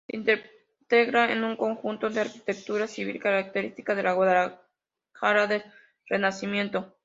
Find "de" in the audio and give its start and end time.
2.09-2.21, 3.93-4.01